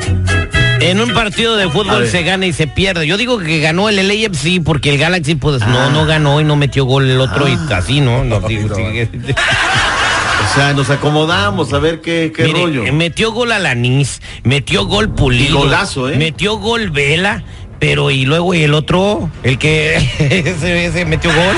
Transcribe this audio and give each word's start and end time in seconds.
En 0.81 1.01
un 1.01 1.13
partido 1.13 1.57
de 1.57 1.69
fútbol 1.69 2.07
se 2.07 2.23
gana 2.23 2.45
y 2.45 2.53
se 2.53 2.65
pierde. 2.67 3.05
Yo 3.05 3.17
digo 3.17 3.37
que 3.39 3.59
ganó 3.59 3.89
el 3.89 3.95
LAFC 4.07 4.63
porque 4.63 4.91
el 4.91 4.97
Galaxy 4.97 5.35
pues 5.35 5.65
no 5.67 5.89
no 5.89 6.05
ganó 6.05 6.39
y 6.39 6.45
no 6.45 6.55
metió 6.55 6.85
gol 6.85 7.09
el 7.09 7.19
otro 7.19 7.47
y 7.47 7.57
así, 7.73 7.99
¿no? 7.99 8.23
no 8.23 8.39
digo, 8.41 8.73
sí, 8.73 8.81
O 8.81 10.55
sea, 10.55 10.73
nos 10.73 10.89
acomodamos 10.89 11.73
a 11.73 11.79
ver 11.79 11.99
qué, 12.01 12.31
qué 12.35 12.43
Mire, 12.43 12.61
rollo. 12.61 12.93
Metió 12.93 13.31
gol 13.33 13.51
Alanis, 13.51 14.21
metió 14.43 14.85
gol 14.85 15.09
Pulido. 15.09 15.49
Y 15.49 15.61
golazo, 15.63 16.09
¿eh? 16.09 16.15
Metió 16.17 16.57
gol 16.57 16.91
Vela, 16.91 17.43
pero 17.79 18.09
y 18.09 18.25
luego 18.25 18.53
y 18.53 18.63
el 18.63 18.73
otro, 18.73 19.29
el 19.43 19.57
que 19.57 19.97
ese 20.19 21.05
metió 21.05 21.29
gol. 21.29 21.55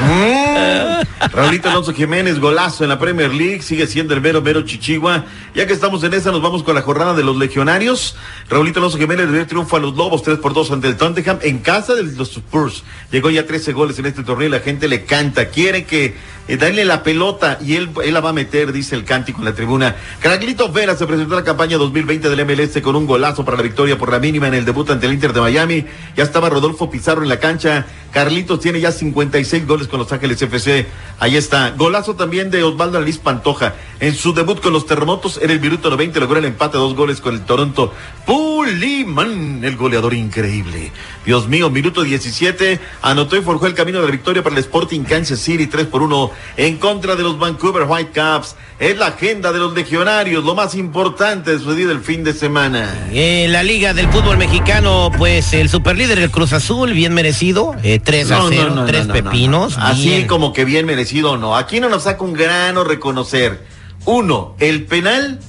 Mm. 0.00 1.28
Raulito 1.32 1.68
Alonso 1.68 1.92
Jiménez, 1.92 2.38
golazo 2.38 2.84
en 2.84 2.90
la 2.90 2.98
Premier 2.98 3.32
League, 3.32 3.62
sigue 3.62 3.86
siendo 3.86 4.14
el 4.14 4.20
mero 4.20 4.40
mero 4.40 4.62
Chichigua. 4.62 5.24
Ya 5.54 5.66
que 5.66 5.72
estamos 5.72 6.02
en 6.04 6.14
esa, 6.14 6.30
nos 6.30 6.42
vamos 6.42 6.62
con 6.62 6.74
la 6.74 6.82
jornada 6.82 7.14
de 7.14 7.24
los 7.24 7.36
legionarios. 7.36 8.16
Raulito 8.48 8.78
Alonso 8.78 8.98
Jiménez 8.98 9.30
dio 9.30 9.46
triunfo 9.46 9.76
a 9.76 9.80
los 9.80 9.96
Lobos 9.96 10.22
3 10.22 10.38
por 10.38 10.54
2 10.54 10.72
ante 10.72 10.88
el 10.88 10.96
Tottenham 10.96 11.38
en 11.42 11.58
casa 11.58 11.94
de 11.94 12.04
los 12.04 12.30
Spurs. 12.36 12.84
Llegó 13.10 13.30
ya 13.30 13.46
13 13.46 13.72
goles 13.72 13.98
en 13.98 14.06
este 14.06 14.22
torneo 14.22 14.48
y 14.48 14.50
la 14.50 14.60
gente 14.60 14.88
le 14.88 15.04
canta. 15.04 15.48
Quiere 15.48 15.84
que 15.84 16.16
eh, 16.48 16.56
darle 16.56 16.84
la 16.84 17.02
pelota 17.02 17.58
y 17.60 17.74
él, 17.76 17.90
él 18.02 18.14
la 18.14 18.20
va 18.20 18.30
a 18.30 18.32
meter, 18.32 18.72
dice 18.72 18.94
el 18.94 19.04
cántico 19.04 19.40
en 19.40 19.44
la 19.44 19.54
tribuna. 19.54 19.96
Caraglito 20.20 20.72
Vera 20.72 20.96
se 20.96 21.06
presentó 21.06 21.34
en 21.34 21.40
la 21.40 21.44
campaña 21.44 21.76
2020 21.76 22.30
del 22.30 22.44
MLS 22.46 22.80
con 22.80 22.96
un 22.96 23.06
golazo 23.06 23.44
para 23.44 23.56
la 23.56 23.62
victoria 23.62 23.98
por 23.98 24.10
la 24.10 24.18
mínima 24.18 24.48
en 24.48 24.54
el 24.54 24.64
debut 24.64 24.88
ante 24.90 25.06
el 25.06 25.12
Inter 25.12 25.32
de 25.32 25.40
Miami. 25.40 25.84
Ya 26.16 26.24
estaba 26.24 26.48
Rodolfo 26.48 26.90
Pizarro 26.90 27.22
en 27.22 27.28
la 27.28 27.38
cancha. 27.38 27.86
Carlitos 28.12 28.60
tiene 28.60 28.80
ya 28.80 28.92
56 29.28 29.66
goles 29.66 29.88
con 29.88 30.00
Los 30.00 30.10
Ángeles 30.10 30.40
FC. 30.40 30.86
Ahí 31.18 31.36
está. 31.36 31.70
Golazo 31.70 32.14
también 32.14 32.50
de 32.50 32.62
Osvaldo 32.62 32.98
Aliz 32.98 33.18
Pantoja. 33.18 33.74
En 34.00 34.14
su 34.14 34.32
debut 34.32 34.60
con 34.60 34.72
los 34.72 34.86
terremotos 34.86 35.38
en 35.42 35.50
el 35.50 35.60
minuto 35.60 35.90
90 35.90 36.18
logró 36.20 36.38
el 36.38 36.46
empate 36.46 36.78
dos 36.78 36.94
goles 36.94 37.20
con 37.20 37.34
el 37.34 37.42
Toronto. 37.42 37.92
Puliman, 38.24 39.62
el 39.64 39.76
goleador 39.76 40.14
increíble. 40.14 40.92
Dios 41.26 41.46
mío, 41.46 41.68
minuto 41.68 42.02
17. 42.02 42.80
Anotó 43.02 43.36
y 43.36 43.42
forjó 43.42 43.66
el 43.66 43.74
camino 43.74 44.00
de 44.00 44.06
la 44.06 44.12
victoria 44.12 44.42
para 44.42 44.56
el 44.56 44.60
Sporting 44.60 45.02
Kansas 45.02 45.40
City 45.40 45.66
3 45.66 45.86
por 45.86 46.02
1 46.02 46.30
en 46.56 46.78
contra 46.78 47.14
de 47.14 47.22
los 47.22 47.38
Vancouver 47.38 47.84
Whitecaps. 47.84 48.56
Es 48.78 48.96
la 48.96 49.08
agenda 49.08 49.50
de 49.52 49.58
los 49.58 49.74
legionarios, 49.74 50.44
lo 50.44 50.54
más 50.54 50.76
importante 50.76 51.50
de 51.50 51.58
su 51.58 51.74
día 51.74 51.88
del 51.88 51.98
fin 52.00 52.22
de 52.22 52.32
semana. 52.32 53.08
En 53.10 53.52
la 53.52 53.64
Liga 53.64 53.92
del 53.92 54.08
Fútbol 54.08 54.38
Mexicano, 54.38 55.10
pues 55.18 55.52
el 55.52 55.68
superlíder 55.68 56.20
el 56.20 56.30
Cruz 56.30 56.52
Azul, 56.52 56.92
bien 56.92 57.12
merecido, 57.12 57.74
eh, 57.82 57.98
3 57.98 58.30
a 58.30 58.36
No, 58.36 58.42
no, 58.44 58.50
0, 58.50 58.70
no, 58.76 58.86
3 58.86 59.06
no, 59.08 59.14
no, 59.14 59.20
no, 59.20 59.24
pepinos. 59.24 59.76
no. 59.76 59.84
Así 59.84 60.26
como 60.28 60.52
que 60.52 60.64
bien 60.64 60.86
merecido 60.86 61.32
o 61.32 61.36
no. 61.36 61.56
Aquí 61.56 61.80
no 61.80 61.88
nos 61.88 62.04
saca 62.04 62.22
un 62.22 62.34
grano 62.34 62.84
reconocer. 62.84 63.66
Uno, 64.04 64.54
el 64.60 64.84
penal 64.86 65.40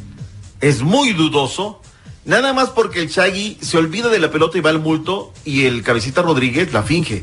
es 0.60 0.82
muy 0.82 1.14
dudoso. 1.14 1.82
Nada 2.26 2.54
más 2.54 2.70
porque 2.70 3.00
el 3.00 3.12
Chagui 3.12 3.60
se 3.62 3.78
olvida 3.78 4.10
de 4.10 4.18
la 4.18 4.32
pelota 4.32 4.58
y 4.58 4.62
va 4.62 4.72
al 4.72 4.80
multo 4.80 5.34
y 5.46 5.66
el 5.66 5.84
cabecita 5.84 6.24
Rodríguez 6.24 6.74
la 6.74 6.82
finge. 6.82 7.22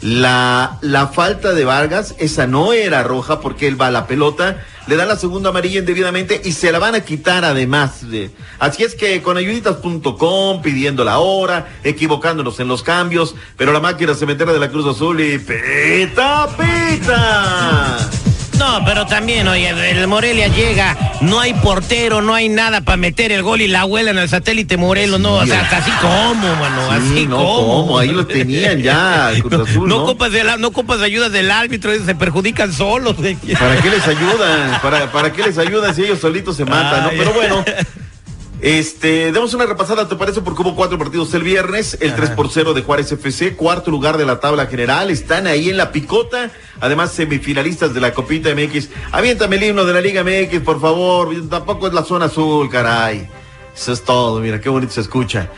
La, 0.00 0.78
la 0.80 1.08
falta 1.08 1.52
de 1.52 1.66
Vargas, 1.66 2.14
esa 2.18 2.46
no 2.46 2.72
era 2.72 3.02
roja 3.02 3.40
porque 3.40 3.68
él 3.68 3.80
va 3.80 3.88
a 3.88 3.90
la 3.90 4.06
pelota, 4.06 4.64
le 4.86 4.96
da 4.96 5.06
la 5.06 5.16
segunda 5.16 5.50
amarilla 5.50 5.78
indebidamente 5.80 6.40
y 6.44 6.52
se 6.52 6.72
la 6.72 6.78
van 6.78 6.94
a 6.94 7.00
quitar 7.04 7.44
además. 7.44 8.08
de- 8.10 8.30
Así 8.58 8.82
es 8.84 8.94
que 8.94 9.22
con 9.22 9.36
ayuditas.com, 9.36 10.62
pidiendo 10.62 11.04
la 11.04 11.18
hora, 11.18 11.68
equivocándonos 11.84 12.58
en 12.60 12.68
los 12.68 12.82
cambios, 12.82 13.34
pero 13.56 13.72
la 13.72 13.80
máquina 13.80 14.14
cementera 14.14 14.52
de 14.52 14.58
la 14.60 14.70
Cruz 14.70 14.86
Azul 14.86 15.20
y 15.20 15.38
pita, 15.38 16.48
pita. 16.56 18.10
No, 18.58 18.84
pero 18.84 19.06
también, 19.06 19.48
oye, 19.48 19.68
el 19.90 20.06
Morelia 20.06 20.46
llega, 20.48 20.96
no 21.20 21.40
hay 21.40 21.52
portero, 21.54 22.22
no 22.22 22.34
hay 22.34 22.48
nada 22.48 22.80
para 22.80 22.96
meter 22.96 23.32
el 23.32 23.42
gol 23.42 23.60
y 23.60 23.66
la 23.68 23.80
abuela 23.82 24.10
en 24.12 24.18
el 24.18 24.28
satélite 24.28 24.76
Morelos, 24.76 25.18
no, 25.20 25.34
o 25.34 25.46
sea, 25.46 25.68
así 25.72 25.90
como, 26.00 26.34
mano, 26.54 26.88
Sí, 26.88 26.94
así 27.14 27.26
no, 27.26 27.36
como. 27.38 27.56
¿cómo? 27.86 27.98
Ahí 27.98 28.08
lo 28.08 28.26
tenían 28.26 28.80
ya, 28.80 29.30
Cruz 29.42 29.68
Azul, 29.68 29.88
no, 29.88 29.98
¿no? 30.00 30.06
copas 30.06 30.30
de 30.32 30.44
la- 30.44 30.56
no 30.58 30.70
copas 30.70 31.00
de 31.00 31.06
ayuda 31.06 31.28
del 31.28 31.50
árbitro, 31.50 31.92
se 32.04 32.14
perjudican 32.14 32.72
solos. 32.72 33.16
¿Para 33.16 33.76
qué 33.82 33.90
les 33.90 34.06
ayudan? 34.06 34.80
¿Para, 34.80 35.10
para 35.10 35.32
qué 35.32 35.42
les 35.42 35.58
ayudan 35.58 35.94
si 35.94 36.02
ellos 36.04 36.20
solitos 36.20 36.56
se 36.56 36.64
matan? 36.64 37.04
¿no? 37.04 37.10
Pero 37.10 37.32
bueno, 37.32 37.64
este, 38.62 39.32
demos 39.32 39.52
una 39.54 39.66
repasada, 39.66 40.06
¿te 40.08 40.14
parece? 40.14 40.40
Porque 40.40 40.62
hubo 40.62 40.76
cuatro 40.76 40.96
partidos 40.96 41.34
el 41.34 41.42
viernes, 41.42 41.98
el 42.00 42.14
3 42.14 42.30
por 42.30 42.48
0 42.48 42.74
de 42.74 42.82
Juárez 42.82 43.10
FC, 43.10 43.56
cuarto 43.56 43.90
lugar 43.90 44.16
de 44.16 44.24
la 44.24 44.38
tabla 44.38 44.66
general, 44.66 45.10
están 45.10 45.48
ahí 45.48 45.68
en 45.68 45.76
la 45.76 45.90
picota, 45.90 46.52
además 46.80 47.10
semifinalistas 47.10 47.92
de 47.92 48.00
la 48.00 48.14
Copita 48.14 48.54
MX. 48.54 48.88
Aviéntame 49.10 49.56
el 49.56 49.64
himno 49.64 49.84
de 49.84 49.92
la 49.92 50.00
Liga 50.00 50.22
MX, 50.22 50.60
por 50.60 50.80
favor, 50.80 51.34
tampoco 51.50 51.88
es 51.88 51.92
la 51.92 52.04
zona 52.04 52.26
azul, 52.26 52.70
caray. 52.70 53.28
Eso 53.74 53.92
es 53.92 54.04
todo, 54.04 54.38
mira, 54.38 54.60
qué 54.60 54.68
bonito 54.68 54.92
se 54.92 55.00
escucha. 55.00 55.50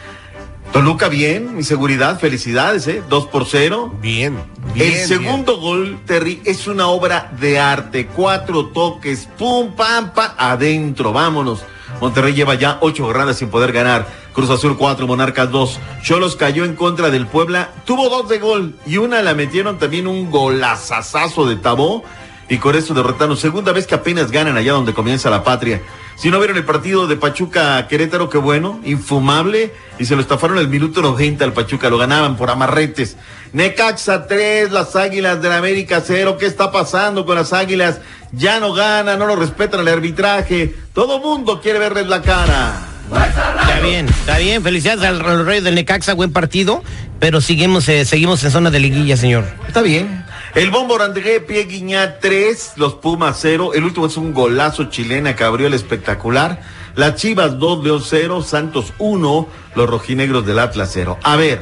Toluca 0.73 1.11
bien, 1.11 1.55
mi 1.55 1.63
seguridad, 1.63 2.19
felicidades, 2.19 2.89
¿eh? 2.89 3.03
2 3.09 3.27
por 3.27 3.45
0. 3.45 3.95
Bien, 4.01 4.37
El 4.75 4.95
segundo 4.95 5.59
gol, 5.59 6.01
Terry, 6.07 6.41
es 6.47 6.67
una 6.67 6.89
obra 6.89 7.31
de 7.39 7.59
arte. 7.59 8.07
Cuatro 8.07 8.67
toques, 8.69 9.29
pum, 9.39 9.77
pam, 9.77 10.15
pam, 10.15 10.33
adentro, 10.39 11.13
vámonos. 11.13 11.65
Monterrey 12.01 12.35
lleva 12.35 12.55
ya 12.55 12.79
ocho 12.81 13.05
jornadas 13.05 13.39
sin 13.39 13.51
poder 13.51 13.73
ganar. 13.73 14.07
Cruz 14.33 14.51
Azul 14.51 14.77
4, 14.77 15.07
Monarcas 15.07 15.51
2. 15.51 15.79
Cholos 16.03 16.37
cayó 16.37 16.65
en 16.65 16.75
contra 16.75 17.11
del 17.11 17.27
Puebla. 17.27 17.71
Tuvo 17.85 18.09
dos 18.09 18.29
de 18.29 18.39
gol 18.39 18.75
y 18.85 18.97
una 18.97 19.23
la 19.23 19.35
metieron 19.35 19.79
también 19.79 20.07
un 20.07 20.31
golazazazo 20.31 21.47
de 21.47 21.57
Tabó. 21.57 22.05
Y 22.49 22.59
con 22.59 22.77
eso 22.77 22.95
derrotaron. 22.95 23.37
Segunda 23.37 23.73
vez 23.73 23.87
que 23.87 23.95
apenas 23.95 24.31
ganan 24.31 24.57
allá 24.57 24.73
donde 24.73 24.95
comienza 24.95 25.31
la 25.31 25.45
patria. 25.45 25.81
Si 26.17 26.31
no 26.31 26.39
vieron 26.39 26.57
el 26.57 26.65
partido 26.65 27.07
de 27.07 27.17
Pachuca 27.17 27.87
Querétaro, 27.89 28.29
qué 28.29 28.39
bueno, 28.39 28.81
infumable. 28.85 29.73
Y 29.99 30.05
se 30.05 30.15
lo 30.15 30.23
estafaron 30.23 30.59
el 30.59 30.69
minuto 30.69 31.03
90 31.03 31.45
al 31.45 31.53
Pachuca, 31.53 31.91
lo 31.91 31.99
ganaban 31.99 32.37
por 32.37 32.51
amarretes. 32.51 33.17
Necaxa 33.53 34.27
3, 34.27 34.71
las 34.73 34.95
Águilas 34.97 35.41
del 35.43 35.53
América 35.53 36.03
0. 36.05 36.37
¿Qué 36.39 36.47
está 36.47 36.71
pasando 36.71 37.25
con 37.27 37.37
las 37.37 37.53
Águilas? 37.53 38.01
Ya 38.33 38.61
no 38.61 38.73
ganan, 38.73 39.19
no 39.19 39.27
lo 39.27 39.37
respetan 39.37 39.81
el 39.81 39.89
arbitraje. 39.89 40.75
Todo 40.93 41.21
mundo 41.21 41.61
quiere 41.61 41.79
verles 41.79 42.07
la 42.07 42.23
cara. 42.23 42.89
Está 43.13 43.81
bien, 43.81 44.09
está 44.09 44.39
bien, 44.39 44.63
felicidades 44.63 45.05
al 45.05 45.25
al 45.25 45.45
Rey 45.45 45.61
del 45.61 45.75
Necaxa, 45.75 46.15
buen 46.15 46.33
partido, 46.33 46.83
pero 47.21 47.41
seguimos, 47.41 47.89
eh, 47.89 48.05
seguimos 48.05 48.43
en 48.45 48.51
zona 48.51 48.71
de 48.71 48.81
liguilla, 48.81 49.17
señor. 49.17 49.45
Está 49.69 49.83
bien. 49.83 50.24
El 50.55 50.71
Bombo 50.71 50.97
Randré, 50.97 51.41
Pie 51.41 51.65
Guiñá 51.65 52.21
3, 52.21 52.75
los 52.77 52.95
Pumas 52.95 53.39
0. 53.41 53.73
El 53.75 53.83
último 53.83 54.07
es 54.07 54.17
un 54.17 54.33
golazo 54.33 54.85
chilena 54.85 55.35
que 55.35 55.43
abrió 55.43 55.67
el 55.67 55.75
espectacular. 55.75 56.63
Las 56.95 57.17
Chivas 57.17 57.59
2, 57.59 57.83
León 57.83 58.01
0, 58.05 58.41
Santos 58.41 58.93
1, 58.99 59.49
los 59.75 59.91
rojinegros 59.91 60.47
del 60.47 60.61
Atlas 60.61 60.91
0. 60.93 61.19
A 61.25 61.35
ver, 61.35 61.61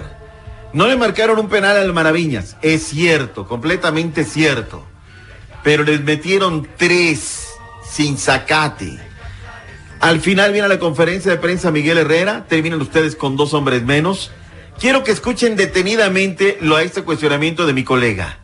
No 0.74 0.86
le 0.88 0.96
marcaron 0.96 1.38
un 1.38 1.48
penal 1.48 1.78
al 1.78 1.92
Maraviñas. 1.94 2.56
Es 2.60 2.82
cierto, 2.82 3.46
completamente 3.46 4.24
cierto. 4.24 4.86
Pero 5.62 5.84
les 5.84 6.02
metieron 6.02 6.68
tres 6.76 7.48
sin 7.82 8.18
sacate. 8.18 8.98
Al 10.00 10.20
final 10.20 10.52
viene 10.52 10.68
la 10.68 10.78
conferencia 10.78 11.30
de 11.30 11.38
prensa 11.38 11.70
Miguel 11.70 11.96
Herrera. 11.96 12.46
Terminan 12.46 12.82
ustedes 12.82 13.16
con 13.16 13.36
dos 13.36 13.54
hombres 13.54 13.84
menos. 13.84 14.32
Quiero 14.78 15.02
que 15.02 15.12
escuchen 15.12 15.56
detenidamente 15.56 16.58
lo 16.60 16.76
a 16.76 16.82
este 16.82 17.02
cuestionamiento 17.02 17.66
de 17.66 17.72
mi 17.72 17.84
colega. 17.84 18.41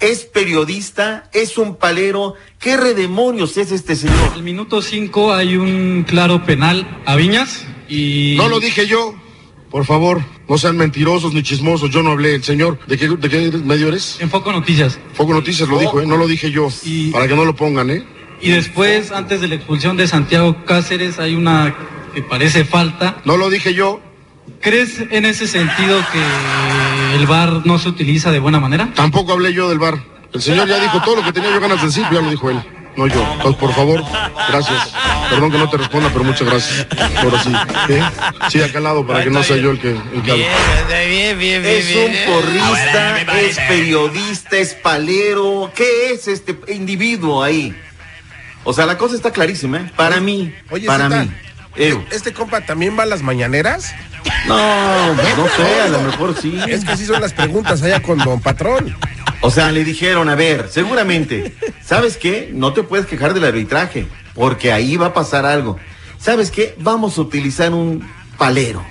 Es 0.00 0.24
periodista, 0.24 1.28
es 1.34 1.58
un 1.58 1.76
palero. 1.76 2.34
¿Qué 2.58 2.76
redemonios 2.76 3.56
es 3.58 3.70
este 3.70 3.94
señor? 3.96 4.32
Al 4.34 4.42
minuto 4.42 4.80
5 4.80 5.34
hay 5.34 5.56
un 5.56 6.04
claro 6.08 6.44
penal 6.44 7.02
a 7.04 7.16
Viñas 7.16 7.66
y... 7.88 8.34
No 8.38 8.48
lo 8.48 8.60
dije 8.60 8.86
yo. 8.86 9.14
Por 9.70 9.84
favor, 9.84 10.22
no 10.48 10.58
sean 10.58 10.76
mentirosos 10.76 11.32
ni 11.34 11.42
chismosos. 11.42 11.90
Yo 11.90 12.02
no 12.02 12.12
hablé. 12.12 12.34
El 12.36 12.42
señor, 12.42 12.78
¿de 12.86 12.96
qué, 12.98 13.08
de 13.08 13.28
qué 13.28 13.50
medio 13.58 13.88
eres? 13.88 14.16
En 14.20 14.30
Foco 14.30 14.50
Noticias. 14.52 14.98
Foco 15.12 15.32
Noticias 15.34 15.68
lo 15.68 15.78
dijo, 15.78 16.00
¿eh? 16.00 16.06
No 16.06 16.16
lo 16.16 16.26
dije 16.26 16.50
yo. 16.50 16.68
Y- 16.82 17.10
Para 17.10 17.28
que 17.28 17.36
no 17.36 17.44
lo 17.44 17.54
pongan, 17.54 17.90
¿eh? 17.90 18.04
Y 18.40 18.50
después, 18.50 19.12
antes 19.12 19.42
de 19.42 19.48
la 19.48 19.56
expulsión 19.56 19.98
de 19.98 20.08
Santiago 20.08 20.64
Cáceres, 20.64 21.18
hay 21.18 21.34
una 21.34 21.76
que 22.14 22.22
parece 22.22 22.64
falta. 22.64 23.20
No 23.26 23.36
lo 23.36 23.50
dije 23.50 23.74
yo. 23.74 24.00
¿Crees 24.60 25.00
en 25.10 25.24
ese 25.24 25.46
sentido 25.46 26.02
que 26.12 27.16
el 27.16 27.26
VAR 27.26 27.66
no 27.66 27.78
se 27.78 27.88
utiliza 27.88 28.30
de 28.30 28.38
buena 28.38 28.60
manera? 28.60 28.90
Tampoco 28.94 29.32
hablé 29.32 29.52
yo 29.52 29.68
del 29.68 29.78
bar. 29.78 29.98
El 30.32 30.42
señor 30.42 30.68
ya 30.68 30.78
dijo 30.78 31.00
todo 31.02 31.16
lo 31.16 31.22
que 31.22 31.32
tenía 31.32 31.50
yo 31.50 31.60
ganas 31.60 31.80
de 31.80 31.86
decir, 31.86 32.04
ya 32.12 32.20
lo 32.20 32.30
dijo 32.30 32.50
él. 32.50 32.60
No 32.96 33.06
yo. 33.06 33.24
Entonces, 33.34 33.56
por 33.60 33.72
favor, 33.72 34.02
gracias. 34.48 34.92
Perdón 35.30 35.50
que 35.52 35.58
no 35.58 35.70
te 35.70 35.76
responda, 35.76 36.10
pero 36.12 36.24
muchas 36.24 36.48
gracias. 36.48 36.86
Ahora 37.16 37.42
sí. 37.42 37.52
¿eh? 37.88 38.02
Sí, 38.50 38.62
acá 38.62 38.78
al 38.78 38.84
lado 38.84 39.06
para 39.06 39.22
que 39.24 39.30
no 39.30 39.42
sea 39.42 39.56
yo 39.56 39.70
el 39.70 39.78
que, 39.78 39.90
el 39.90 40.22
que 40.22 40.32
bien, 40.34 41.38
bien, 41.38 41.62
bien, 41.62 41.64
Es 41.64 41.86
un 41.96 42.10
bien. 42.10 42.26
porrista, 42.26 43.20
es 43.40 43.58
periodista, 43.60 44.56
es 44.58 44.74
palero. 44.74 45.72
¿Qué 45.74 46.12
es 46.12 46.28
este 46.28 46.58
individuo 46.68 47.42
ahí? 47.42 47.74
O 48.64 48.72
sea, 48.72 48.86
la 48.86 48.98
cosa 48.98 49.14
está 49.14 49.30
clarísima, 49.30 49.78
¿eh? 49.78 49.92
Para 49.96 50.20
mí, 50.20 50.52
Oye, 50.70 50.86
para 50.86 51.04
Zeta, 51.08 51.24
mí. 51.24 51.30
Eh, 51.76 51.98
¿Este 52.10 52.32
compa 52.32 52.60
también 52.62 52.98
va 52.98 53.04
a 53.04 53.06
las 53.06 53.22
mañaneras? 53.22 53.94
No, 54.56 55.14
no 55.14 55.48
sé, 55.56 55.80
a 55.80 55.88
lo 55.88 56.00
mejor 56.02 56.34
sí. 56.40 56.58
Es 56.68 56.84
que 56.84 56.92
así 56.92 57.06
son 57.06 57.20
las 57.20 57.32
preguntas 57.32 57.82
allá 57.82 58.02
con 58.02 58.18
don 58.18 58.40
Patrón. 58.40 58.96
O 59.42 59.50
sea, 59.50 59.72
le 59.72 59.84
dijeron, 59.84 60.28
a 60.28 60.34
ver, 60.34 60.68
seguramente, 60.70 61.54
¿sabes 61.82 62.16
qué? 62.16 62.50
No 62.52 62.72
te 62.72 62.82
puedes 62.82 63.06
quejar 63.06 63.32
del 63.32 63.44
arbitraje, 63.44 64.06
porque 64.34 64.72
ahí 64.72 64.96
va 64.96 65.06
a 65.06 65.14
pasar 65.14 65.46
algo. 65.46 65.78
¿Sabes 66.18 66.50
qué? 66.50 66.74
Vamos 66.78 67.16
a 67.16 67.22
utilizar 67.22 67.72
un 67.72 68.06
palero. 68.36 68.84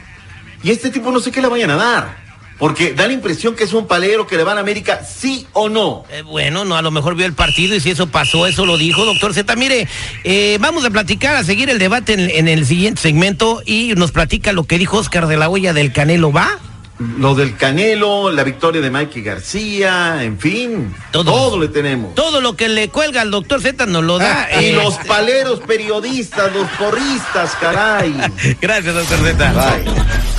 Y 0.63 0.71
este 0.71 0.89
tipo 0.89 1.11
no 1.11 1.19
sé 1.19 1.31
qué 1.31 1.41
le 1.41 1.47
vayan 1.47 1.69
a 1.69 1.75
dar, 1.75 2.17
porque 2.59 2.94
da 2.94 3.07
la 3.07 3.13
impresión 3.13 3.56
que 3.56 3.63
es 3.63 3.73
un 3.73 3.88
palero 3.88 4.27
que 4.27 4.38
le 4.38 4.44
van 4.44 4.57
a 4.57 4.61
América, 4.61 5.03
sí 5.03 5.47
o 5.53 5.69
no. 5.69 6.03
Eh, 6.11 6.21
bueno, 6.21 6.65
no, 6.65 6.75
a 6.75 6.81
lo 6.81 6.91
mejor 6.91 7.15
vio 7.15 7.25
el 7.25 7.33
partido 7.33 7.75
y 7.75 7.79
si 7.79 7.89
eso 7.89 8.07
pasó, 8.07 8.45
eso 8.45 8.65
lo 8.65 8.77
dijo, 8.77 9.06
doctor 9.06 9.33
Z. 9.33 9.56
Mire, 9.56 9.88
eh, 10.25 10.57
vamos 10.59 10.85
a 10.85 10.89
platicar, 10.89 11.35
a 11.35 11.44
seguir 11.44 11.69
el 11.69 11.79
debate 11.79 12.13
en, 12.13 12.29
en 12.29 12.47
el 12.47 12.65
siguiente 12.65 13.01
segmento 13.01 13.63
y 13.65 13.94
nos 13.95 14.11
platica 14.11 14.51
lo 14.51 14.65
que 14.65 14.77
dijo 14.77 14.97
Oscar 14.97 15.27
de 15.27 15.38
la 15.38 15.50
Hoya 15.50 15.73
del 15.73 15.94
Canelo, 15.94 16.31
¿va? 16.31 16.59
Lo 17.17 17.33
del 17.33 17.56
Canelo, 17.56 18.29
la 18.29 18.44
victoria 18.44 18.81
de 18.81 18.91
Mikey 18.91 19.21
García, 19.23 20.21
en 20.21 20.38
fin, 20.38 20.94
Todo. 21.12 21.31
todo, 21.31 21.59
le 21.62 21.69
tenemos. 21.69 22.13
Todo 22.13 22.41
lo 22.41 22.57
que 22.57 22.67
le 22.67 22.89
cuelga 22.89 23.21
al 23.21 23.31
doctor 23.31 23.62
Z 23.62 23.85
nos 23.85 24.03
lo 24.03 24.17
da. 24.17 24.50
Y 24.59 24.65
eh, 24.65 24.73
los 24.73 24.95
paleros 25.07 25.62
periodistas, 25.62 26.53
los 26.53 26.67
porristas, 26.71 27.55
caray. 27.62 28.13
Gracias, 28.62 28.94
doctor 28.94 29.17
Z. 29.19 29.53
Bye. 29.53 30.38